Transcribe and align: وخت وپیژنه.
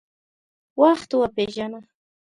وخت 0.81 1.09
وپیژنه. 1.19 1.81